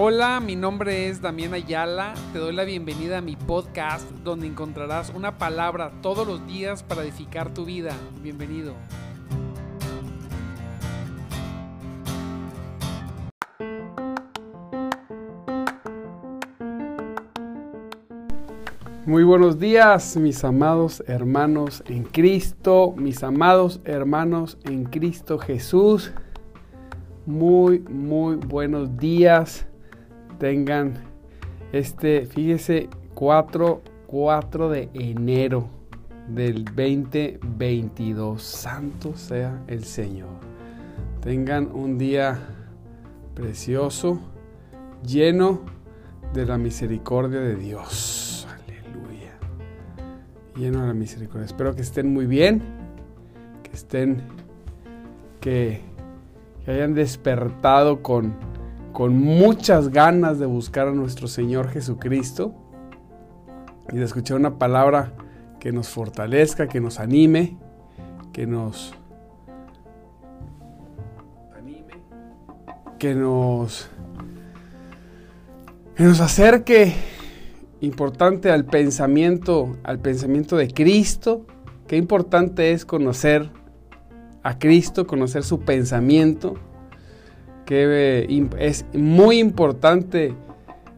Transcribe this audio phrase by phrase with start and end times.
[0.00, 2.14] Hola, mi nombre es Damián Ayala.
[2.32, 7.02] Te doy la bienvenida a mi podcast donde encontrarás una palabra todos los días para
[7.02, 7.90] edificar tu vida.
[8.22, 8.74] Bienvenido.
[19.04, 26.12] Muy buenos días, mis amados hermanos en Cristo, mis amados hermanos en Cristo Jesús.
[27.26, 29.67] Muy, muy buenos días
[30.38, 30.94] tengan
[31.72, 35.68] este, fíjese, 4, 4 de enero
[36.28, 38.42] del 2022.
[38.42, 40.30] Santo sea el Señor.
[41.20, 42.38] Tengan un día
[43.34, 44.18] precioso,
[45.06, 45.60] lleno
[46.32, 48.46] de la misericordia de Dios.
[48.50, 49.36] Aleluya.
[50.56, 51.44] Lleno de la misericordia.
[51.44, 52.62] Espero que estén muy bien,
[53.62, 54.22] que estén,
[55.40, 55.82] que,
[56.64, 58.47] que hayan despertado con
[58.98, 62.52] con muchas ganas de buscar a nuestro Señor Jesucristo
[63.92, 65.12] y de escuchar una palabra
[65.60, 67.56] que nos fortalezca, que nos anime,
[68.32, 68.92] que nos
[71.56, 71.94] anime,
[72.98, 73.88] que nos
[75.94, 76.92] que nos acerque
[77.80, 81.46] importante al pensamiento, al pensamiento de Cristo.
[81.86, 83.48] Qué importante es conocer
[84.42, 86.56] a Cristo, conocer su pensamiento
[87.68, 90.32] que es muy importante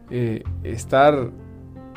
[0.09, 1.29] eh, estar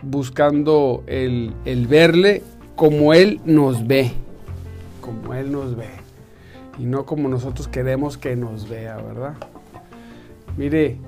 [0.02, 1.54] buscando el,
[1.88, 2.42] verle
[2.74, 4.10] como Él nos ve,
[5.00, 5.90] como Él nos ve,
[6.76, 9.34] y no como nosotros queremos que nos vea, ¿verdad?
[10.56, 10.98] Mire,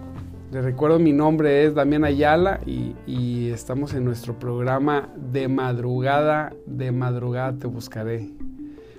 [0.52, 6.54] le recuerdo mi nombre es Damián Ayala y, y, estamos en nuestro programa de madrugada,
[6.66, 8.30] de madrugada te buscaré.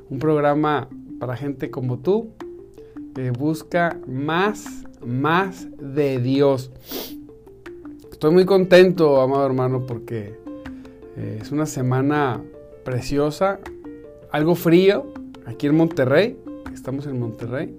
[0.10, 0.90] Un programa
[1.22, 2.34] para gente como tú
[3.38, 6.72] busca más, más de Dios.
[8.12, 10.36] Estoy muy contento, amado hermano, porque
[11.18, 12.42] eh, es una semana
[12.84, 13.60] preciosa,
[14.32, 15.08] algo frío
[15.46, 16.38] aquí en Monterrey,
[16.74, 17.76] estamos en Monterrey,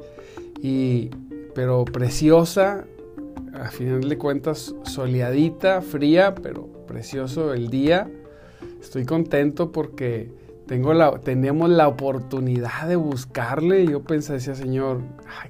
[0.60, 1.10] y,
[1.54, 2.84] pero preciosa,
[3.54, 8.10] a final de cuentas soleadita, fría, pero precioso el día.
[8.80, 10.30] Estoy contento porque
[10.68, 13.86] tengo la, tenemos la oportunidad de buscarle.
[13.86, 15.00] Yo pensé, decía, Señor,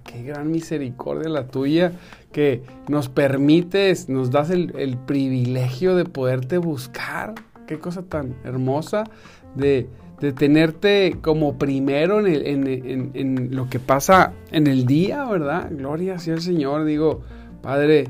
[0.05, 1.93] qué gran misericordia la tuya,
[2.33, 7.35] que nos permites, nos das el, privilegio de poderte buscar.
[7.67, 9.05] Qué cosa tan hermosa
[9.57, 9.89] de,
[10.37, 12.67] tenerte como primero en,
[13.15, 15.69] en, lo que pasa en el día, ¿verdad?
[15.73, 16.85] Gloria sea el Señor.
[16.85, 17.23] Digo,
[17.61, 18.05] Padre,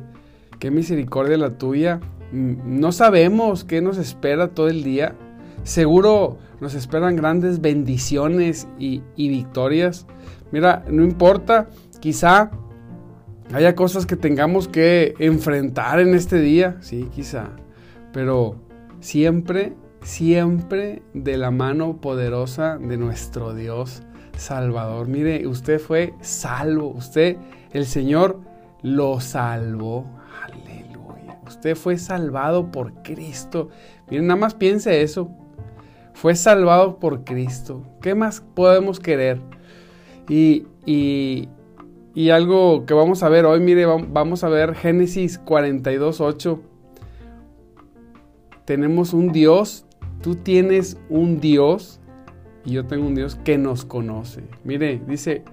[0.59, 2.01] qué misericordia la tuya.
[2.33, 5.15] Mm, no sabemos qué nos espera todo el día.
[5.65, 10.07] Seguro nos esperan grandes bendiciones y, victorias.
[10.51, 11.69] Mira, no importa,
[12.01, 12.51] quizá
[13.53, 17.51] haya cosas que tengamos que enfrentar en este día, sí, quizá,
[18.13, 18.57] pero
[19.01, 24.03] siempre, siempre de la mano poderosa de nuestro Dios
[24.37, 25.09] Salvador.
[25.09, 27.37] Mire, usted fue salvo, usted,
[27.73, 28.41] el Señor
[28.83, 30.07] lo salvó.
[30.45, 31.39] Aleluya.
[31.47, 33.69] Usted fue salvado por Cristo.
[34.09, 35.31] Miren, nada más piense eso
[36.19, 37.85] fue salvado por Cristo.
[38.03, 39.41] ¿Qué más podemos querer?
[40.29, 41.49] Y, y,
[42.31, 46.61] algo que vamos a ver hoy, mire, vamos a ver Génesis 42, 8.
[48.65, 49.87] Tenemos un Dios,
[50.21, 52.01] tú tienes un Dios
[52.65, 54.43] y yo tengo un Dios que nos conoce.
[54.65, 55.45] Mire, dice,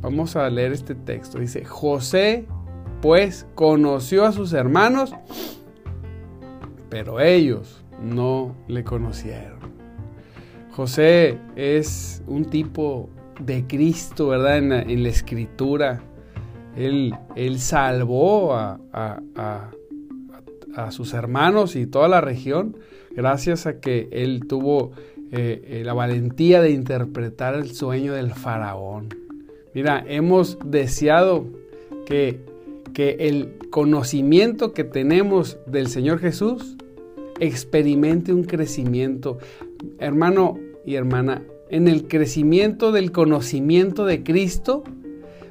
[0.00, 1.38] vamos a leer este texto.
[1.38, 2.46] Dice, José
[3.00, 5.14] pues conoció a sus hermanos,
[6.90, 9.71] pero ellos no le conocieron.
[10.72, 14.58] José es un tipo de Cristo, ¿verdad?
[14.58, 16.02] En la, escritura.
[16.76, 18.78] Él, él salvó a,
[20.90, 22.78] sus hermanos y toda la región
[23.10, 24.92] gracias a que él tuvo
[25.30, 29.10] eh, eh, la valentía de interpretar el sueño del faraón.
[29.74, 31.44] Mira, hemos deseado
[32.06, 32.40] que,
[32.94, 36.78] que el conocimiento que tenemos del Señor Jesús
[37.42, 39.38] experimente un crecimiento.
[40.02, 44.82] Hermano y hermana, en el crecimiento del conocimiento de Cristo,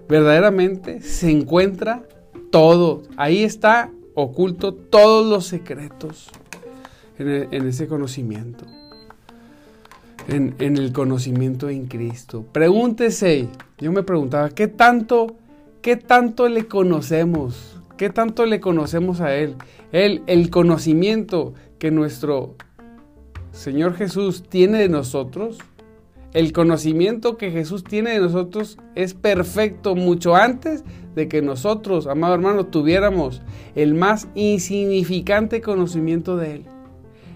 [0.10, 2.04] verdaderamente se encuentra
[2.52, 3.04] todo.
[3.16, 6.30] Ahí está oculto todos los secretos
[7.18, 8.66] en, ese conocimiento.
[10.28, 12.46] En, en, el conocimiento en Cristo.
[12.52, 15.38] Pregúntese, yo me preguntaba, ¿qué tanto,
[15.82, 17.78] qué tanto le conocemos?
[17.96, 19.56] ¿Qué tanto le conocemos a Él?
[19.94, 22.56] Él, el conocimiento que nuestro
[23.52, 25.60] Señor Jesús tiene de nosotros
[26.34, 32.36] el conocimiento que Jesús tiene de nosotros es perfecto mucho antes de que nosotros, amado
[32.36, 33.42] hermano, tuviéramos
[33.76, 36.66] el más insignificante conocimiento de Él.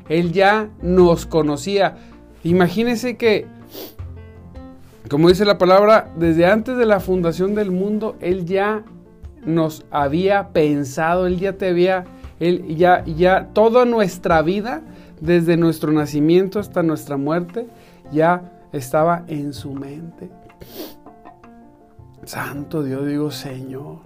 [0.07, 1.97] Él ya nos conocía.
[2.43, 3.47] Imagínese que,
[5.09, 8.85] como dice la palabra, desde antes de la fundación del mundo, Él ya
[9.45, 12.05] nos había pensado, Él ya te había,
[12.39, 14.83] Él ya, ya toda nuestra vida,
[15.21, 17.67] desde nuestro nacimiento hasta nuestra muerte,
[18.11, 20.29] ya estaba en su mente.
[22.25, 23.99] Santo Dios, digo, Señor,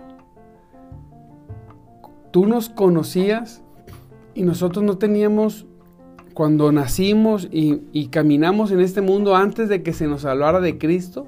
[2.31, 3.61] tú nos conocías
[4.33, 5.65] y nosotros no teníamos,
[6.33, 11.27] cuando nacimos y, caminamos en este mundo antes de que se nos hablara de Cristo,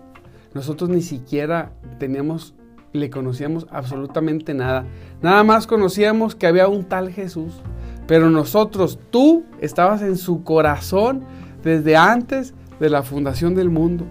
[0.54, 2.54] nosotros ni siquiera teníamos,
[2.94, 4.86] le conocíamos absolutamente nada.
[5.22, 7.62] Nada más conocíamos que había un tal Jesús.
[8.11, 11.23] Pero nosotros, tú estabas en su corazón
[11.63, 14.03] desde antes de la fundación del mundo.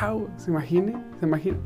[0.00, 0.28] ¡Wow!
[0.38, 1.04] ¿Se imagina?
[1.20, 1.58] ¿Se imagina?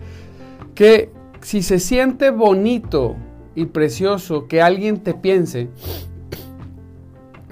[0.74, 3.14] Que si se siente bonito
[3.54, 5.68] y precioso que alguien te piense,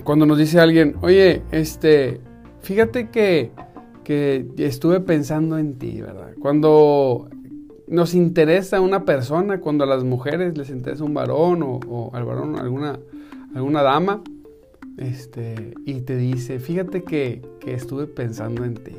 [0.02, 2.20] cuando nos dice alguien, oye, este,
[2.62, 3.52] fíjate que,
[4.02, 6.32] que estuve pensando en ti, ¿verdad?
[6.40, 7.28] Cuando
[7.86, 12.58] nos interesa una persona, cuando a las mujeres les interesa un varón o, al varón
[12.58, 12.98] alguna,
[13.58, 14.22] alguna dama,
[14.96, 18.96] este, y te dice, fíjate que, estuve pensando en ti.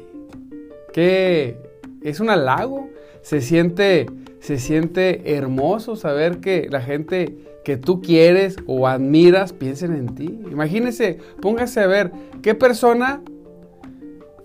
[0.93, 1.57] Que
[2.03, 2.89] es un halago,
[3.21, 4.05] se siente,
[4.39, 7.35] se siente hermoso saber que la gente
[7.65, 10.39] que tú quieres o admiras piensen en ti.
[10.51, 12.11] Imagínese, póngase a ver
[12.43, 13.23] qué persona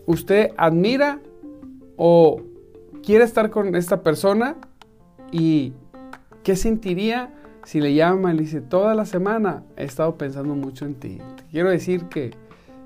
[0.06, 1.20] usted admira
[1.96, 2.40] o
[3.02, 4.56] quiere estar con esta persona
[5.30, 5.74] y
[6.42, 7.34] qué sentiría
[7.64, 11.18] si le llama y le dice, toda la semana he estado pensando mucho en ti.
[11.50, 12.32] quiero decir que,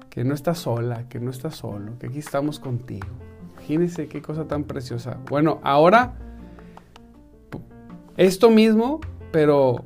[0.08, 3.08] que no estás sola, que no estás solo, que aquí estamos contigo.
[3.54, 5.19] Imagínense qué cosa tan preciosa.
[5.28, 6.14] Bueno, ahora,
[8.16, 9.00] esto mismo,
[9.32, 9.84] pero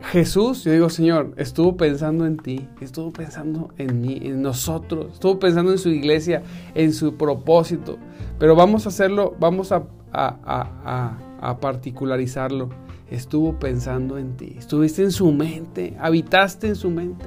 [0.00, 5.38] Jesús, yo digo, Señor, estuvo pensando en ti, estuvo pensando en mí, en nosotros, estuvo
[5.38, 6.42] pensando en su iglesia,
[6.74, 7.98] en su propósito.
[8.38, 9.82] Pero vamos a hacerlo, vamos a,
[10.12, 12.70] a, a, a particularizarlo
[13.10, 14.54] estuvo pensando en ti.
[14.58, 17.26] Estuviste en su mente, habitaste en su mente.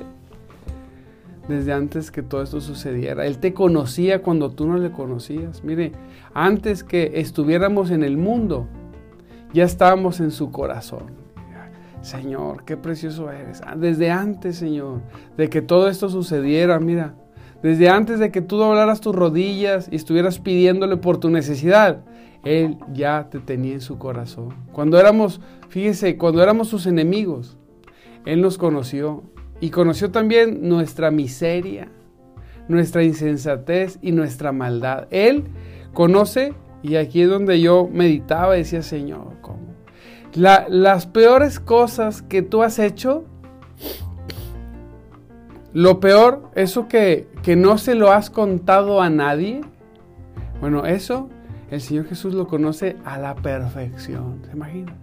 [1.48, 3.26] Desde antes que todo esto sucediera.
[3.26, 5.64] Él te conocía cuando tú no le conocías.
[5.64, 5.92] Mire,
[6.34, 8.68] antes que estuviéramos en el mundo,
[9.54, 11.24] ya estábamos en su corazón.
[12.02, 13.62] Señor, qué precioso eres.
[13.66, 15.02] Ah, desde antes, Señor,
[15.38, 17.16] de que todo esto sucediera, mira,
[17.62, 22.04] desde antes de que tú doblaras tus rodillas y estuvieras pidiéndole por tu necesidad,
[22.44, 24.54] Él ya te tenía en su corazón.
[24.72, 25.40] Cuando éramos
[25.74, 27.58] Fíjese, cuando éramos sus enemigos,
[28.28, 29.24] Él nos conoció
[29.60, 31.88] y conoció también nuestra miseria,
[32.68, 35.08] nuestra insensatez y nuestra maldad.
[35.10, 35.46] Él
[35.92, 36.54] conoce,
[36.84, 39.74] y aquí es donde yo meditaba y decía, Señor, ¿cómo?
[40.36, 43.24] las peores cosas que tú has hecho,
[45.74, 49.62] lo peor, eso que, que no se lo has contado a nadie,
[50.62, 51.30] bueno, eso
[51.72, 54.96] el Señor Jesús lo conoce a la perfección, ¿se imagina?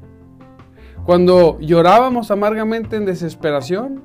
[1.04, 4.02] Cuando llorábamos amargamente en desesperación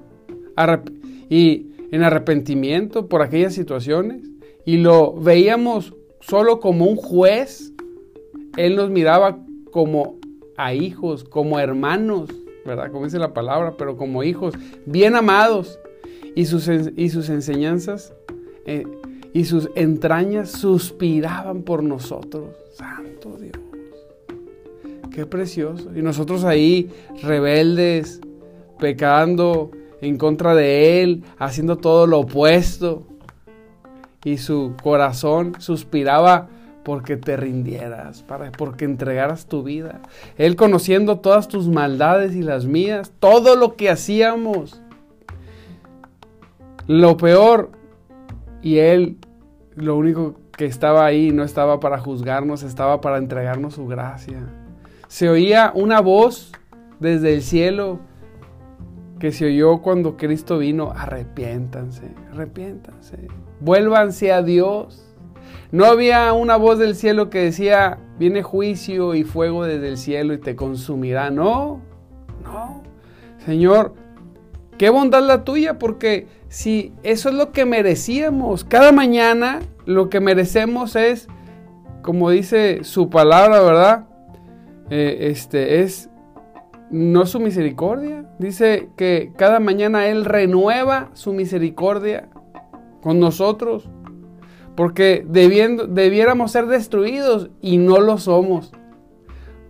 [1.30, 4.24] y en arrepentimiento por aquellas situaciones
[4.66, 7.74] y lo veíamos solo como un juez,
[8.58, 9.38] Él nos miraba
[9.72, 10.18] como
[10.58, 12.30] a hijos, como hermanos,
[12.66, 12.92] ¿verdad?
[12.92, 15.80] Como dice la palabra, pero como hijos, bien amados.
[16.38, 18.14] Y sus, y sus enseñanzas
[18.66, 18.84] eh,
[19.36, 22.56] y sus entrañas suspiraban por nosotros.
[22.74, 23.52] Santo Dios.
[25.12, 25.92] Qué precioso.
[25.94, 26.90] Y nosotros ahí,
[27.22, 28.22] rebeldes,
[28.80, 33.04] pecando en contra de Él, haciendo todo lo opuesto.
[34.24, 36.48] Y su corazón suspiraba
[36.86, 40.02] porque te rindieras, para, porque entregaras tu vida.
[40.38, 44.82] Él conociendo todas tus maldades y las mías, todo lo que hacíamos.
[46.88, 47.72] Lo peor,
[48.66, 49.18] y Él
[49.76, 54.44] lo único que estaba ahí no estaba para juzgarnos, estaba para entregarnos su gracia
[55.08, 56.52] se oía una voz
[57.00, 58.00] desde el cielo
[59.20, 63.28] que se oyó cuando Cristo vino, arrepiéntanse, arrepiéntanse,
[63.62, 65.02] vuélvanse a Dios.
[65.72, 70.34] No había una voz del cielo que decía, viene juicio y fuego desde el cielo
[70.34, 71.30] y te consumirá.
[71.30, 71.82] No,
[72.44, 72.84] no.
[73.46, 73.94] Señor,
[74.78, 80.20] qué bondad la tuya, porque si eso es lo que merecíamos, cada mañana lo que
[80.20, 81.28] merecemos es,
[82.02, 84.06] como dice su palabra, ¿verdad?
[84.90, 86.10] Eh, este, es
[86.90, 88.26] no su misericordia.
[88.40, 92.30] Dice que cada mañana Él renueva su misericordia
[93.02, 93.90] con nosotros.
[94.76, 98.74] Porque debiéramos ser destruidos y no lo somos.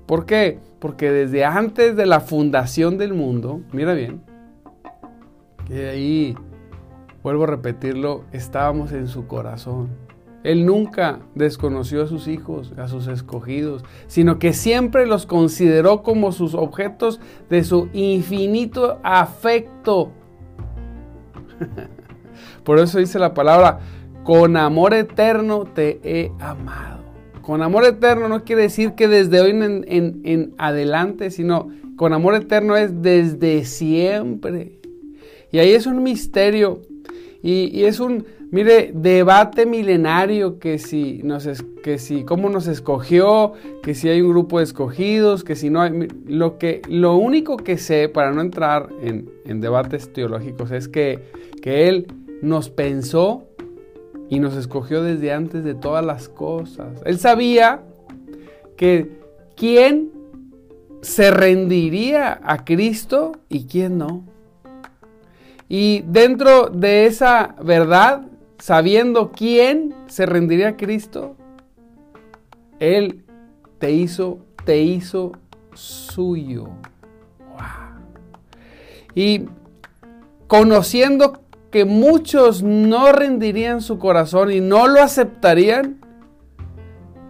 [0.08, 0.60] ¿Por qué?
[0.80, 4.22] Porque desde antes de la fundación del mundo, mira bien,
[5.66, 6.38] que ahí,
[7.24, 9.90] vuelvo a repetirlo, estábamos en su corazón.
[10.44, 16.32] Él nunca desconoció a sus hijos, a sus escogidos, sino que siempre los consideró como
[16.32, 17.20] sus objetos
[17.50, 20.12] de su infinito afecto.
[22.64, 23.80] Por eso dice la palabra,
[24.24, 27.04] con amor eterno te he amado.
[27.42, 32.76] Con amor eterno no quiere decir que desde hoy en, adelante, sino con amor eterno
[32.76, 34.80] es desde siempre.
[35.56, 36.82] Y ahí es un misterio.
[37.42, 41.48] Y, es un, mire, debate milenario que si, nos
[41.82, 45.82] que si, cómo nos escogió, que si hay un grupo de escogidos, que si no
[45.82, 46.10] hay...
[46.28, 51.22] Lo, que, lo único que sé, para no entrar en, en debates teológicos, es que,
[51.62, 52.08] que Él
[52.42, 53.46] nos pensó
[54.30, 57.02] y nos escogió desde antes de todas las cosas.
[57.06, 57.82] Él sabía
[58.76, 59.10] que
[59.56, 60.12] quién
[61.00, 64.35] se rendiría a Cristo y quién no.
[65.68, 68.28] Y dentro de esa verdad,
[68.60, 71.36] sabiendo quién se rendiría a Cristo,
[72.80, 73.24] Él
[73.80, 75.32] te hizo, te hizo
[75.74, 76.70] suyo.
[79.16, 79.46] Y
[80.48, 81.42] conociendo
[81.72, 86.00] que muchos no rendirían su corazón y no lo aceptarían,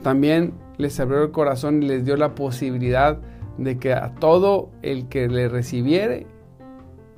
[0.03, 3.17] también les abrió el corazón y les dio la posibilidad
[3.57, 6.27] de que a todo el que le recibiere,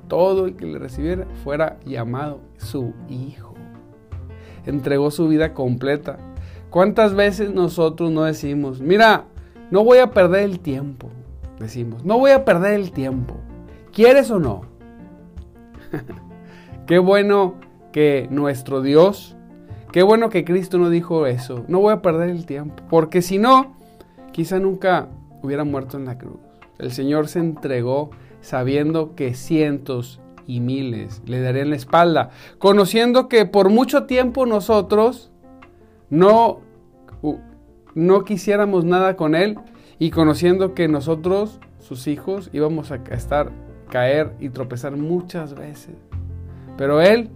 [0.08, 3.54] todo el que le recibiera, fuera llamado su hijo.
[4.66, 6.18] Entregó su vida completa.
[6.70, 9.24] ¿Cuántas veces nosotros no decimos, mira,
[9.70, 11.08] no voy a perder el tiempo?
[11.58, 13.36] Decimos, no voy a perder el tiempo.
[13.92, 14.62] ¿Quieres o no?
[16.86, 17.54] Qué bueno
[17.92, 19.36] que nuestro Dios,
[19.92, 21.64] qué bueno que Cristo no dijo eso.
[21.68, 23.76] No voy a perder el tiempo, porque si no,
[24.32, 25.08] quizá nunca
[25.42, 26.38] hubiera muerto en la cruz.
[26.78, 28.10] El Señor se entregó
[28.40, 35.30] sabiendo que cientos y miles le darían la espalda, conociendo que por mucho tiempo nosotros
[36.10, 36.60] no,
[37.94, 39.58] no quisiéramos nada con Él
[39.98, 43.50] y conociendo que nosotros, sus hijos, íbamos a estar,
[43.90, 45.94] caer y tropezar muchas veces.
[46.76, 47.30] Pero Él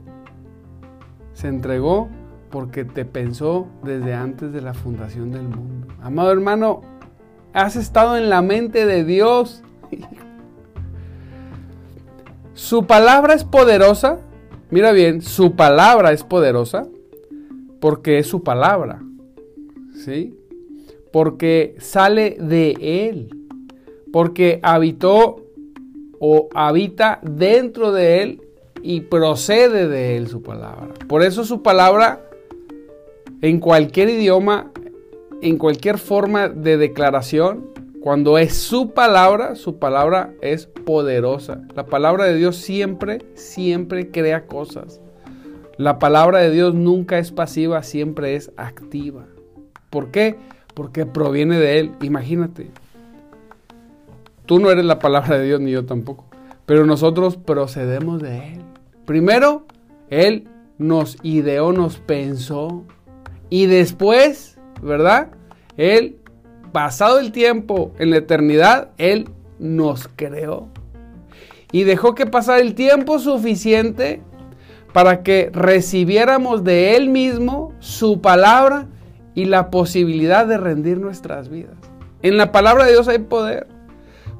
[1.34, 2.08] se entregó
[2.50, 5.88] porque te pensó desde antes de la fundación del mundo.
[6.02, 6.82] Amado hermano,
[7.52, 9.64] has estado en la mente de Dios.
[12.62, 14.20] Su palabra es poderosa.
[14.70, 16.86] Mira bien, su palabra es poderosa
[17.80, 19.02] porque es su palabra.
[19.96, 20.38] ¿Sí?
[21.12, 22.76] Porque sale de
[23.08, 23.34] Él.
[24.12, 25.44] Porque habitó
[26.20, 28.40] o habita dentro de Él
[28.80, 30.94] y procede de él su palabra.
[31.08, 32.24] Por eso su palabra,
[33.40, 34.70] en cualquier idioma,
[35.40, 37.72] en cualquier forma de declaración,
[38.02, 41.60] cuando es su palabra, su palabra es poderosa.
[41.76, 45.00] La palabra de Dios siempre, siempre crea cosas.
[45.76, 49.26] La palabra de Dios nunca es pasiva, siempre es activa.
[49.88, 50.34] ¿Por qué?
[50.74, 51.92] Porque proviene de Él.
[52.02, 52.70] Imagínate.
[54.46, 56.24] Tú no eres la palabra de Dios ni yo tampoco.
[56.66, 58.62] Pero nosotros procedemos de Él.
[59.06, 59.64] Primero,
[60.10, 62.82] Él nos ideó, nos pensó.
[63.48, 65.28] Y después, ¿verdad?
[65.76, 66.16] Él,
[66.72, 70.68] pasado el tiempo, en la eternidad, Él nos creó.
[71.70, 74.22] Y dejó que pasara el tiempo suficiente
[74.92, 78.88] para que recibiéramos de Él mismo su palabra
[79.34, 81.76] y la posibilidad de rendir nuestras vidas.
[82.22, 83.66] En la palabra de Dios hay poder.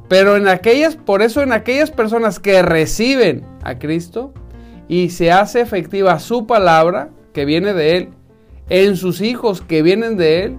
[0.09, 4.35] Pero en aquellas, por eso en aquellas personas que reciben a Cristo,
[4.89, 8.09] y se hace efectiva su palabra que viene de Él
[8.69, 10.59] en sus hijos que vienen de Él,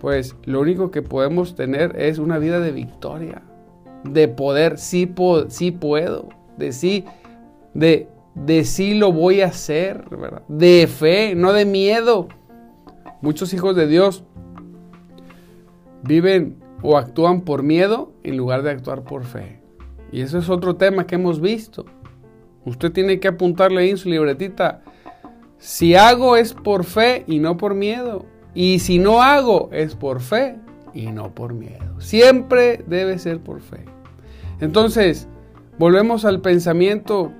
[0.00, 3.42] pues lo único que podemos tener es una vida de victoria,
[4.04, 5.12] de poder, sí,
[5.48, 7.04] sí puedo, de sí,
[7.74, 10.04] de, de sí lo voy a hacer,
[10.48, 12.28] de fe, no de miedo.
[13.22, 14.24] Muchos hijos de Dios
[16.02, 19.60] viven o actúan por miedo en lugar de actuar por fe.
[20.12, 21.86] Y eso es otro tema que hemos visto.
[22.64, 24.82] Usted tiene que apuntarle ahí en su libretita.
[25.58, 28.26] Si hago es por fe y no por miedo.
[28.56, 30.56] Y si no hago es por fe
[30.94, 32.00] y no por miedo.
[32.00, 33.84] Siempre debe ser por fe.
[34.60, 35.28] Entonces,
[35.78, 37.32] volvemos al pensamiento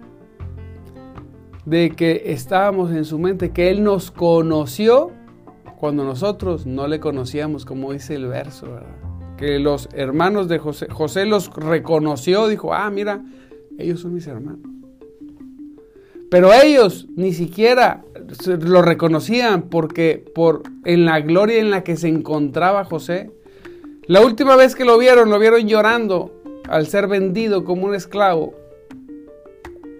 [1.65, 5.11] de que estábamos en su mente, que Él nos conoció
[5.79, 8.67] cuando nosotros no le conocíamos, como dice el verso,
[9.39, 13.25] Que los hermanos de José, José los reconoció, dijo, ah, mira,
[13.79, 14.76] ellos son mis hermanos.
[16.31, 18.05] Pero ellos ni siquiera
[18.47, 23.31] lo reconocían porque por en la gloria en la que se encontraba José.
[24.07, 26.33] La última vez que lo vieron, lo vieron llorando
[26.69, 28.55] al ser vendido como un esclavo.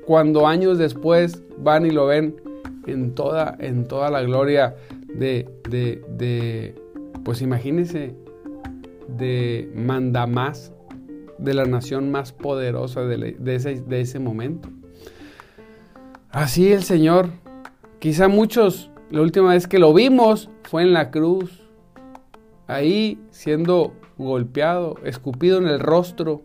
[0.05, 2.37] Cuando años después van y lo ven
[2.87, 4.77] en toda, en toda la gloria
[5.09, 6.75] de, de, de
[7.25, 8.15] pues imagínense,
[9.09, 10.73] de mandamás
[11.39, 14.69] de la nación más poderosa de, de ese momento.
[16.37, 17.31] Así el Señor,
[17.99, 21.67] quizá muchos, la última vez que lo vimos fue en la cruz,
[22.67, 26.43] ahí siendo golpeado, escupido en el rostro.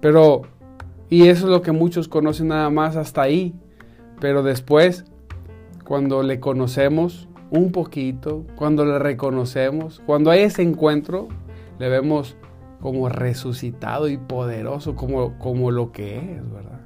[0.00, 0.42] Pero,
[1.08, 3.54] y eso es lo que muchos conocen nada más hasta ahí.
[4.20, 5.04] Pero después,
[5.84, 11.28] cuando le conocemos un poquito, cuando le reconocemos, cuando hay ese encuentro,
[11.78, 12.36] le vemos
[12.80, 16.85] como resucitado y poderoso, como, como lo que es, ¿verdad?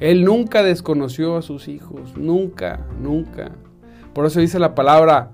[0.00, 3.52] Él nunca desconoció a sus hijos, nunca, nunca.
[4.12, 5.30] Por eso dice la palabra,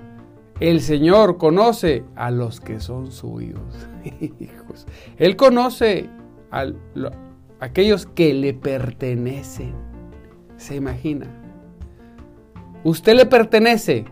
[0.60, 3.60] el Señor conoce a los que son suyos.
[4.20, 4.86] Hijos.
[5.16, 6.08] Él conoce
[6.50, 6.66] a
[7.60, 9.74] aquellos que le pertenecen.
[10.56, 11.26] ¿Se imagina?
[12.84, 14.04] Usted le pertenece.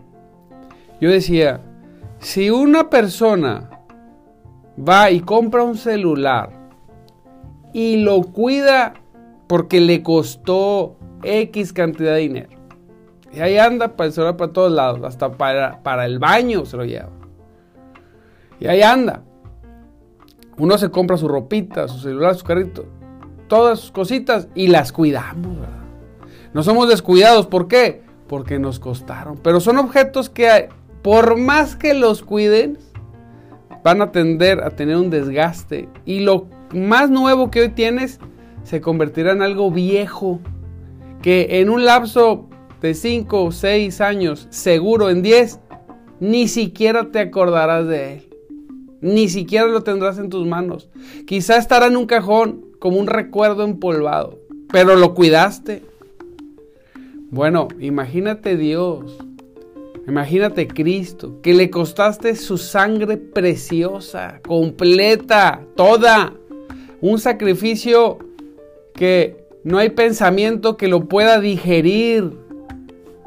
[0.99, 1.61] Yo decía,
[2.19, 3.69] si una persona
[4.77, 6.51] va y compra un celular
[7.73, 8.93] y lo cuida
[9.51, 12.49] porque le costó X cantidad de dinero.
[13.33, 16.77] Y ahí anda para el celular para todos lados, hasta para, para el baño se
[16.77, 17.09] lo lleva.
[18.61, 19.23] Y ahí anda.
[20.57, 22.85] Uno se compra su ropita, su celular, su carrito,
[23.49, 25.57] todas sus cositas y las cuidamos.
[26.53, 28.03] No somos descuidados, ¿por qué?
[28.29, 29.37] Porque nos costaron.
[29.43, 30.69] Pero son objetos que
[31.01, 32.77] por más que los cuiden,
[33.83, 35.89] van a tender a tener un desgaste.
[36.05, 38.21] Y lo más nuevo que hoy tienes
[38.63, 40.39] se convertirá en algo viejo
[41.21, 42.49] que en un lapso
[42.81, 45.59] de 5 o 6 años, seguro en 10,
[46.19, 48.29] ni siquiera te acordarás de él.
[49.01, 50.89] Ni siquiera lo tendrás en tus manos.
[51.25, 54.39] Quizá estará en un cajón como un recuerdo empolvado,
[54.71, 55.83] pero lo cuidaste.
[57.29, 59.17] Bueno, imagínate Dios,
[60.07, 66.33] imagínate Cristo, que le costaste su sangre preciosa, completa, toda.
[66.99, 68.19] Un sacrificio
[68.93, 72.31] que no hay pensamiento que lo pueda digerir,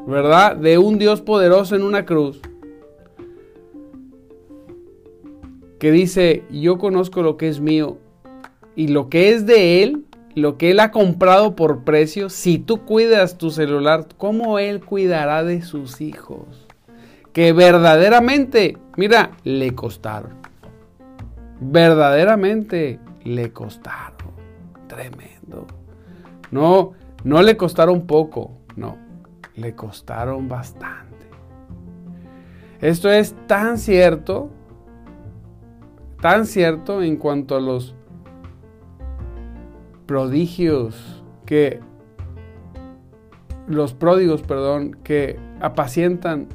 [0.05, 0.55] ¿verdad?
[0.55, 2.41] De un Dios poderoso en una cruz.
[5.79, 7.97] Que dice, yo conozco lo que es mío
[8.75, 10.03] y lo que es de Él,
[10.35, 15.43] lo que Él ha comprado por precio, si tú cuidas tu celular, ¿cómo Él cuidará
[15.43, 16.67] de sus hijos?
[17.31, 20.33] Que verdaderamente, mira, le costaron.
[21.59, 24.14] Verdaderamente le costaron.
[24.95, 25.67] Tremendo.
[26.51, 26.93] No,
[27.25, 28.97] no le costaron poco, no,
[29.55, 31.25] le costaron bastante.
[32.79, 34.49] Esto es tan cierto,
[36.21, 37.93] tan cierto en cuanto a los
[40.05, 41.81] prodigios que
[43.67, 46.47] los pródigos, perdón, que apacientan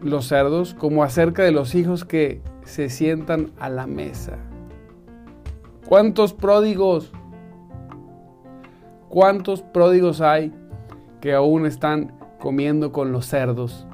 [0.00, 4.38] los cerdos, como acerca de los hijos que se sientan a la mesa.
[5.88, 7.10] ¿Cuántos pródigos
[9.10, 10.52] ¿Cuántos pródigos hay
[11.20, 13.86] que aún están comiendo con los cerdos?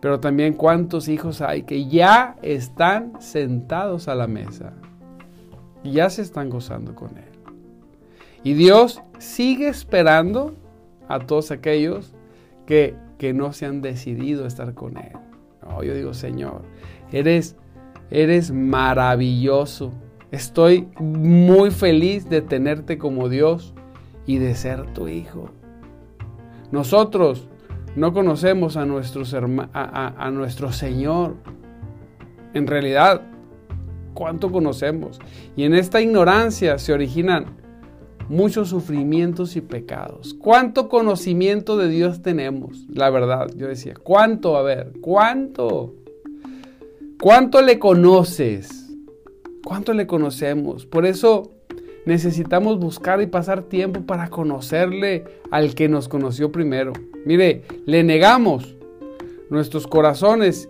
[0.00, 4.72] Pero también cuántos hijos hay que ya están sentados a la mesa
[5.92, 7.24] ya se están gozando con Él.
[8.42, 10.54] Y Dios sigue esperando
[11.08, 12.14] a todos aquellos
[12.66, 15.12] que, que no se han decidido estar con Él.
[15.84, 16.62] yo digo, Señor,
[17.12, 17.56] eres,
[18.10, 19.92] eres maravilloso
[20.30, 23.74] Estoy muy feliz de tenerte como Dios
[24.26, 25.50] y de ser tu hijo.
[26.72, 27.48] Nosotros
[27.94, 31.36] no conocemos a, nuestros a, nuestro Señor.
[32.54, 33.22] En realidad,
[34.14, 35.20] ¿cuánto conocemos?
[35.56, 37.56] Y en esta ignorancia se originan
[38.28, 40.34] muchos sufrimientos y pecados.
[40.34, 42.84] ¿Cuánto conocimiento de Dios tenemos?
[42.92, 44.56] La verdad, yo decía, ¿cuánto?
[44.56, 45.94] A ver, ¿cuánto?
[47.20, 48.85] ¿Cuánto le conoces?
[49.66, 50.86] ¿Cuánto le conocemos?
[50.86, 51.50] Por eso
[52.04, 56.92] necesitamos buscar y pasar tiempo para conocerle al que nos conoció primero.
[57.24, 58.76] Mire, le negamos
[59.50, 60.68] nuestros corazones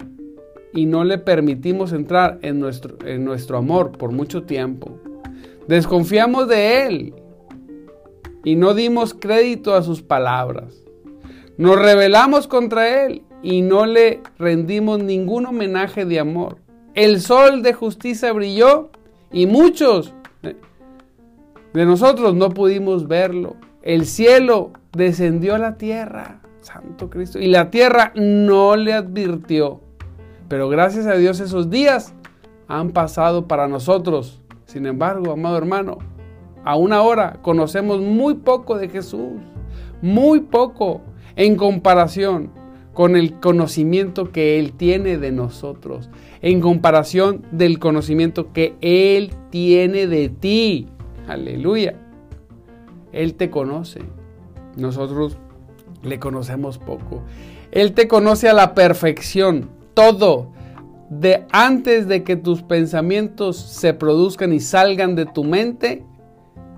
[0.73, 4.99] y no le permitimos entrar en nuestro, en nuestro amor por mucho tiempo.
[5.69, 7.15] Desconfiamos de Él
[8.45, 10.83] y no dimos crédito a sus palabras.
[11.59, 16.65] Nos rebelamos contra Él y no le rendimos ningún homenaje de amor
[16.97, 18.91] el sol de justicia brilló
[19.31, 23.57] y muchos de nosotros no pudimos verlo.
[23.83, 26.41] el cielo descendió a la tierra.
[26.63, 27.39] Santo Cristo.
[27.39, 29.81] Y la tierra no le advirtió.
[30.49, 32.15] Pero gracias a Dios esos días
[32.67, 34.43] han pasado para nosotros.
[34.65, 35.99] Sin embargo, amado hermano,
[36.65, 39.39] aún ahora conocemos muy poco de Jesús.
[40.01, 41.03] Muy poco
[41.37, 42.51] en comparación
[42.97, 46.09] con el conocimiento que Él tiene de nosotros.
[46.41, 50.89] En comparación del conocimiento que Él tiene de ti.
[51.29, 51.95] Aleluya.
[53.13, 54.01] Él te conoce.
[54.79, 55.37] Nosotros
[56.03, 57.23] le conocemos poco.
[57.71, 60.53] Él te conoce a la perfección, todo.
[61.11, 66.03] De antes de que tus pensamientos se produzcan y salgan de tu mente,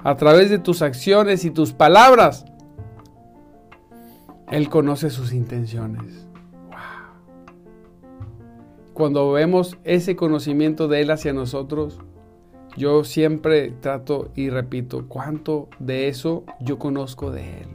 [0.02, 2.44] a través de tus acciones y tus palabras,
[4.50, 6.26] Él conoce sus intenciones.
[8.94, 12.00] Cuando vemos ese conocimiento de Él hacia nosotros,
[12.76, 17.68] yo siempre trato y repito, ¿cuánto de eso yo conozco de Él?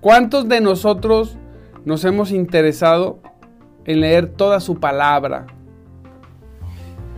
[0.00, 1.38] ¿Cuántos de nosotros
[1.84, 3.20] nos hemos interesado
[3.84, 5.46] en leer toda su palabra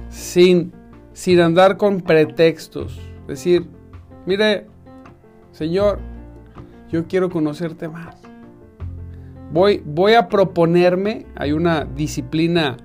[0.09, 0.73] sin,
[1.13, 3.01] sin andar con pretextos?
[3.27, 3.67] Decir,
[4.25, 4.67] mire,
[5.51, 5.99] Señor,
[6.91, 8.17] yo quiero conocerte más.
[9.53, 12.77] Voy, voy a proponerme, hay una disciplina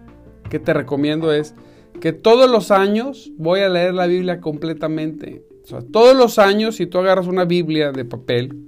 [0.49, 1.55] que te recomiendo es
[1.99, 5.43] que todos los años voy a leer la Biblia completamente.
[5.63, 8.65] O sea, todos los años, si tú agarras una Biblia de papel,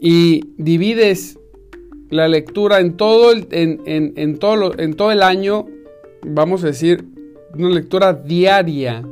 [0.00, 1.38] y divides
[2.10, 5.66] la lectura en todo el, en, todo en todo el año,
[6.22, 7.06] vamos a decir,
[7.54, 9.02] una lectura diaria,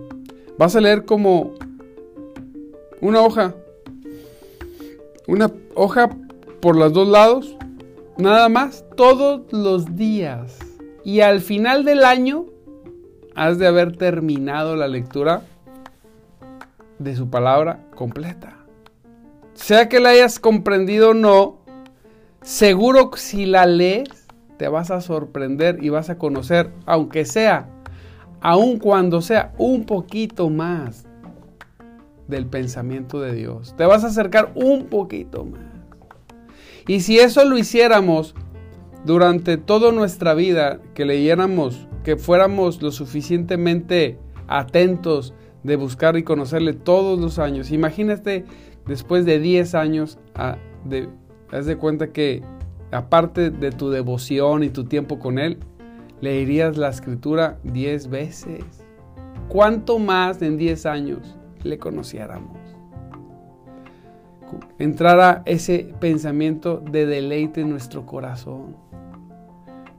[0.59, 1.55] vas a leer como
[3.02, 3.54] una hoja,
[5.26, 6.08] una hoja
[6.60, 7.54] por los dos lados,
[8.16, 10.58] nada más, todos los días.
[11.04, 12.46] Y al final del año,
[13.34, 15.42] has de haber terminado la lectura
[16.98, 18.62] de su palabra completa
[19.54, 21.58] sea que la hayas comprendido o no,
[22.42, 27.68] seguro que si la lees, te vas a sorprender y vas a conocer, aunque sea,
[28.40, 31.06] aun cuando sea un poquito más
[32.33, 33.75] del pensamiento de Dios.
[33.77, 35.61] Te vas a acercar un poquito más.
[36.88, 38.35] Y si eso lo hiciéramos
[39.05, 44.18] durante toda nuestra vida, que leyéramos, que fuéramos lo suficientemente
[44.49, 48.45] atentos de buscar y conocerle todos los años, imagínate
[48.87, 51.09] después de 10 años, a, de,
[51.53, 52.42] haz de cuenta que
[52.90, 55.59] aparte de tu devoción y tu tiempo con Él,
[56.21, 58.64] leerías la escritura 10 veces.
[59.49, 62.59] ¿Cuánto más en 10 años le conociéramos?
[64.79, 68.77] Entrara ese pensamiento de deleite en nuestro corazón.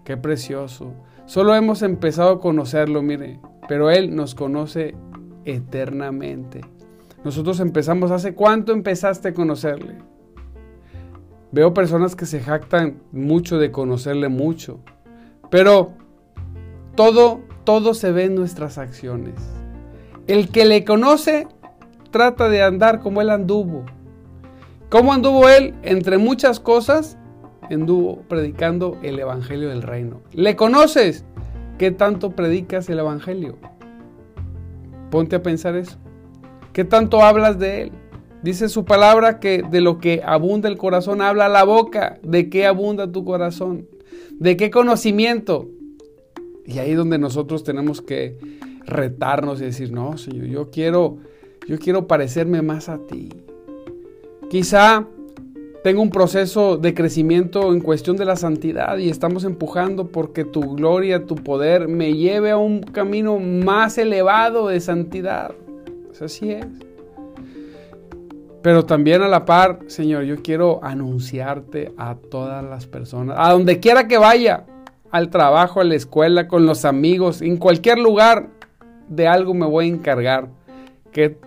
[0.04, 0.94] Qué precioso.
[1.26, 4.96] Solo hemos empezado a conocerlo, mire, pero Él nos conoce
[5.46, 6.62] eternamente.
[7.24, 9.98] Nosotros empezamos, ¿hace cuánto empezaste a conocerle?
[11.52, 14.80] Veo personas que se jactan mucho de conocerle mucho,
[15.50, 15.94] pero
[16.96, 19.36] todo, todo se ve en nuestras acciones.
[20.28, 21.48] El que le conoce
[22.12, 23.84] trata de andar como él anduvo.
[24.90, 25.74] ¿Cómo anduvo él?
[25.84, 27.18] Entre muchas cosas,
[27.70, 30.22] anduvo predicando el Evangelio del Reino.
[30.32, 31.26] ¿Le conoces?
[31.78, 33.58] ¿Qué tanto predicas el Evangelio?
[35.10, 35.98] Ponte a pensar eso.
[36.72, 37.92] ¿Qué tanto hablas de Él?
[38.44, 42.20] Dice su palabra que de lo que abunda el corazón habla la boca.
[42.24, 43.88] ¿De qué abunda tu corazón?
[44.40, 45.70] ¿De qué conocimiento?
[46.66, 48.38] Y ahí es donde nosotros tenemos que
[48.86, 51.18] retarnos y decir, no, Señor, yo quiero,
[51.68, 53.30] yo quiero parecerme más a ti.
[54.50, 55.08] Quizá
[55.84, 60.76] tengo un proceso de crecimiento en cuestión de la santidad y estamos empujando porque tu
[60.76, 65.52] gloria, tu poder me lleve a un camino más elevado de santidad.
[66.08, 66.66] Pues así es.
[68.62, 73.82] Pero también a la par, Señor, yo quiero anunciarte a todas las personas, a donde
[73.82, 74.66] quiera que vaya,
[75.12, 78.52] al trabajo, a la escuela, con los amigos, en cualquier lugar,
[79.16, 80.50] de algo me voy a encargar.
[81.12, 81.38] Que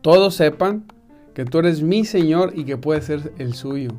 [0.00, 0.84] todos sepan
[1.34, 3.90] que tú eres mi Señor y que puedes ser el suyo.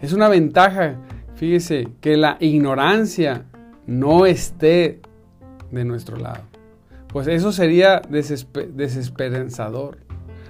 [0.00, 0.96] Es una ventaja,
[1.34, 3.44] fíjese, que la ignorancia
[3.86, 5.00] no esté
[5.70, 6.42] de nuestro lado
[7.16, 9.96] pues eso sería desesperanzador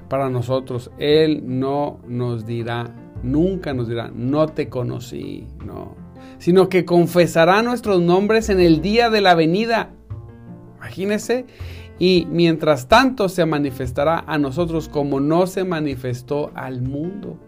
[0.09, 0.91] para nosotros.
[0.99, 5.95] Él no nos dirá, nunca nos dirá, no te conocí, no,
[6.39, 9.91] sino que confesará nuestros nombres en el día de la venida.
[10.87, 11.47] Imagínese.
[11.99, 17.39] Y mientras tanto se manifestará a nosotros como no se manifestó al mundo.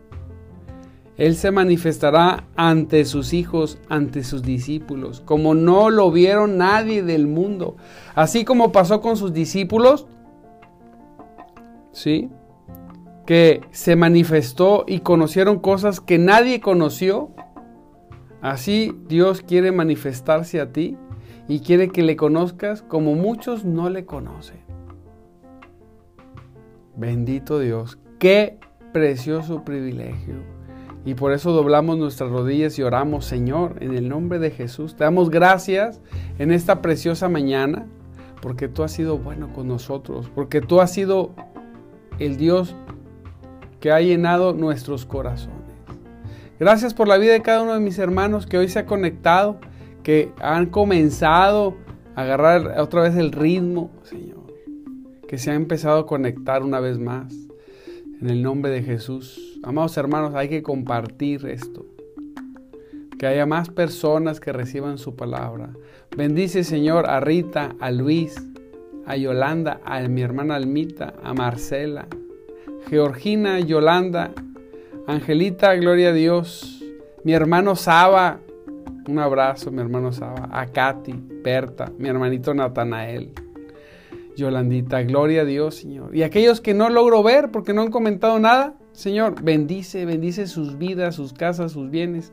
[1.17, 7.27] Él se manifestará ante sus hijos, ante sus discípulos, como no lo vieron nadie del
[7.27, 7.77] mundo.
[8.15, 10.07] Así como pasó con sus discípulos,
[11.93, 12.31] ¿sí?
[13.27, 17.31] Que se manifestó y conocieron cosas que nadie conoció.
[18.41, 20.97] Así Dios quiere manifestarse a ti
[21.49, 24.61] y quiere que le conozcas como muchos no le conocen.
[26.97, 28.59] Bendito Dios, qué
[28.93, 30.35] precioso privilegio.
[31.05, 34.95] Y por eso doblamos nuestras rodillas y oramos, Señor, en el nombre de Jesús.
[34.95, 36.03] Te damos gracias
[36.39, 37.87] en esta preciosa mañana,
[38.43, 41.31] porque tú has sido bueno con nosotros, porque tú has sido
[42.19, 42.77] el Dios
[43.81, 45.57] que ha llenado nuestros corazones.
[46.59, 49.61] Gracias por la vida de cada uno de mis hermanos que hoy se ha conectado,
[50.09, 51.77] que han comenzado
[52.17, 54.47] a agarrar otra vez el ritmo, Señor,
[55.29, 57.35] que se ha empezado a conectar una vez más.
[58.19, 59.61] En el nombre de Jesús.
[59.63, 61.85] Amados hermanos, hay que compartir esto.
[63.19, 65.75] Que haya más personas que reciban su palabra.
[66.17, 68.35] Bendice, Señor, a Rita, a Luis,
[69.05, 72.07] a Yolanda, a mi hermana Almita, a Marcela,
[72.89, 74.33] Georgina, Yolanda,
[75.07, 76.83] Angelita, gloria a Dios,
[77.25, 78.41] mi hermano Saba,
[79.09, 83.33] un abrazo, mi hermano Saba, a Katy, Berta, mi hermanito Natanael.
[84.37, 86.15] Yolandita, gloria a Dios, Señor.
[86.15, 90.79] Y aquellos que no logro ver porque no han comentado nada, Señor, bendice, bendice sus
[90.79, 92.33] vidas, sus casas, sus bienes.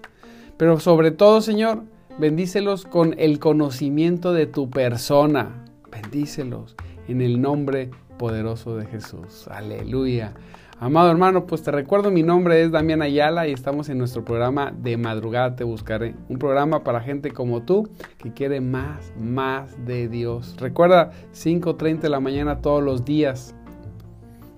[0.58, 1.84] Pero sobre todo, Señor,
[2.20, 5.66] bendícelos con el conocimiento de tu persona.
[5.90, 6.76] Bendícelos
[7.08, 9.48] en el nombre poderoso de Jesús.
[9.50, 10.34] Aleluya.
[10.78, 14.74] Amado hermano, pues te recuerdo, mi nombre es Damián Ayala y estamos en nuestro programa
[14.78, 16.16] De Madrugada Te Buscaré.
[16.28, 20.58] Un programa para gente como tú que quiere más, más de Dios.
[20.60, 23.56] Recuerda, 5.30 de la mañana todos los días.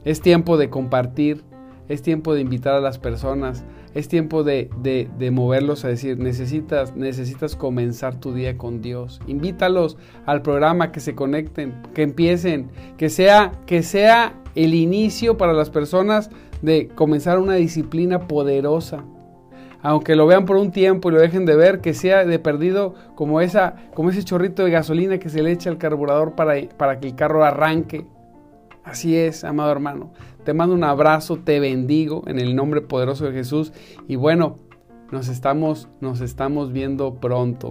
[0.06, 1.44] Es tiempo de compartir,
[1.88, 6.96] es tiempo de invitar a las personas, es tiempo de, de, moverlos a decir, necesitas,
[6.96, 9.22] necesitas comenzar tu día con Dios.
[9.28, 15.54] Invítalos al programa, que se conecten, que empiecen, que sea, que sea el inicio para
[15.54, 16.32] las personas
[16.63, 19.04] de comenzar una disciplina poderosa.
[19.84, 22.96] Aunque lo vean por un tiempo y lo dejen de ver, que sea de perdido
[23.15, 27.00] como, esa, como ese chorrito de gasolina que se le echa al carburador para, para
[27.00, 28.08] que el carro arranque.
[28.84, 30.12] Así es, amado hermano.
[30.43, 33.74] Te mando un abrazo, te bendigo en el nombre poderoso de Jesús.
[34.08, 34.56] Y bueno,
[35.12, 37.70] nos estamos, nos estamos viendo pronto.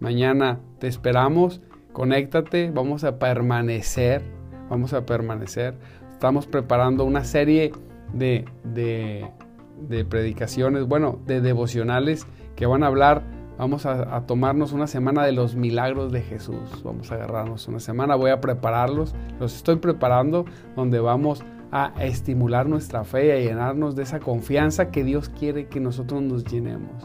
[0.00, 1.60] Mañana te esperamos.
[1.92, 4.22] Conéctate, vamos a permanecer.
[4.70, 5.74] Vamos a permanecer.
[6.22, 7.72] Estamos preparando una serie
[8.12, 13.24] de, de, predicaciones, bueno, de devocionales que van a hablar.
[13.58, 16.84] Vamos a, a, tomarnos una semana de los milagros de Jesús.
[16.84, 18.14] Vamos a agarrarnos una semana.
[18.14, 19.16] Voy a prepararlos.
[19.40, 20.44] Los estoy preparando
[20.76, 25.66] donde vamos a estimular nuestra fe y a llenarnos de esa confianza que Dios quiere
[25.66, 27.04] que nosotros nos llenemos.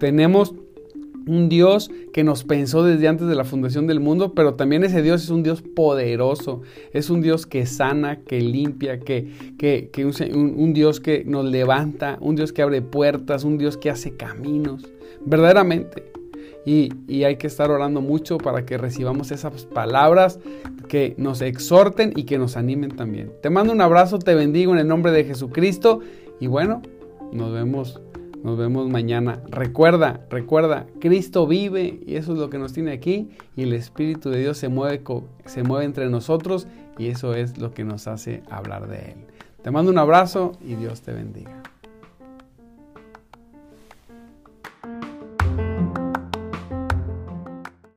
[0.00, 0.56] Tenemos
[1.26, 5.02] un Dios que nos pensó desde antes de la fundación del mundo, pero también ese
[5.02, 6.62] Dios es un Dios poderoso,
[6.92, 12.36] es un Dios que sana, que limpia, que, que, un, Dios que nos levanta, un
[12.36, 14.86] Dios que abre puertas, un Dios que hace caminos,
[15.24, 16.04] verdaderamente.
[16.64, 20.40] Y, y, hay que estar orando mucho para que recibamos esas palabras
[20.88, 23.30] que nos exhorten y que nos animen también.
[23.40, 26.00] Te mando un abrazo, te bendigo en el nombre de Jesucristo
[26.40, 26.82] y bueno,
[27.32, 28.00] nos vemos
[28.46, 29.42] nos vemos mañana.
[29.48, 34.30] Recuerda, recuerda, Cristo vive y eso es lo que nos tiene aquí y el Espíritu
[34.30, 35.02] de Dios se mueve,
[35.46, 39.16] se mueve entre nosotros y eso es lo que nos hace hablar de Él.
[39.62, 41.65] Te mando un abrazo y Dios te bendiga.